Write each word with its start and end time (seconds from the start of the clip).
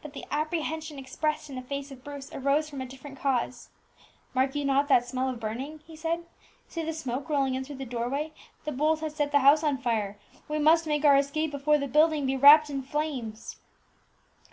But 0.00 0.12
the 0.12 0.24
apprehension 0.30 0.96
expressed 0.96 1.50
in 1.50 1.56
the 1.56 1.60
face 1.60 1.90
of 1.90 2.04
Bruce 2.04 2.32
arose 2.32 2.70
from 2.70 2.80
a 2.80 2.86
different 2.86 3.18
cause. 3.18 3.68
"Mark 4.32 4.54
you 4.54 4.64
not 4.64 4.86
that 4.86 5.04
smell 5.04 5.28
of 5.28 5.40
burning?" 5.40 5.80
he 5.84 5.96
said. 5.96 6.24
"See 6.68 6.84
the 6.84 6.92
smoke 6.92 7.28
rolling 7.28 7.56
in 7.56 7.64
through 7.64 7.78
the 7.78 7.84
doorway; 7.84 8.32
the 8.64 8.70
bolt 8.70 9.00
has 9.00 9.16
set 9.16 9.32
the 9.32 9.40
house 9.40 9.64
on 9.64 9.78
fire; 9.78 10.18
we 10.46 10.60
must 10.60 10.86
make 10.86 11.04
our 11.04 11.16
escape 11.16 11.50
before 11.50 11.78
the 11.78 11.88
building 11.88 12.26
be 12.26 12.36
wrapped 12.36 12.70
in 12.70 12.80
flames!" 12.80 13.56